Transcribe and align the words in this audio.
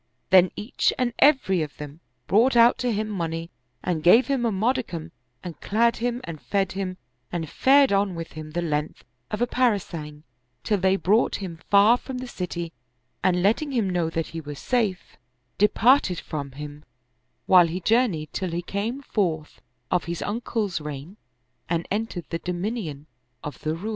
Then 0.31 0.49
each 0.55 0.91
and 0.97 1.13
every 1.19 1.61
of 1.61 1.77
them 1.77 1.99
brought 2.25 2.55
out 2.55 2.79
to 2.79 2.91
him 2.91 3.07
money 3.07 3.51
and 3.83 4.01
gave 4.01 4.25
him 4.25 4.47
a 4.47 4.51
modicum 4.51 5.11
and 5.43 5.61
clad 5.61 5.97
him 5.97 6.21
and 6.23 6.41
fed 6.41 6.71
him 6.71 6.97
and 7.31 7.47
fared 7.47 7.93
on 7.93 8.15
with 8.15 8.31
him 8.31 8.49
the 8.53 8.63
length 8.63 9.03
of 9.29 9.43
a 9.43 9.45
parasang, 9.45 10.23
till 10.63 10.79
they 10.79 10.95
brought 10.95 11.35
him 11.35 11.57
far 11.69 11.97
from 11.97 12.17
the 12.17 12.25
city, 12.25 12.73
and 13.23 13.43
letting 13.43 13.73
him 13.73 13.87
know 13.87 14.09
that 14.09 14.29
he 14.29 14.41
was 14.41 14.57
safe, 14.57 15.17
de 15.59 15.67
parted 15.67 16.19
from 16.19 16.53
him, 16.53 16.83
while 17.45 17.67
he 17.67 17.79
journeyed 17.79 18.33
till 18.33 18.49
he 18.49 18.63
came 18.63 19.03
forth 19.03 19.61
of 19.91 20.05
his 20.05 20.23
uncle's 20.23 20.81
reign 20.81 21.15
and 21.69 21.87
entered 21.91 22.25
the 22.31 22.39
dominion 22.39 23.05
of 23.43 23.59
the 23.61 23.75
Roum. 23.75 23.89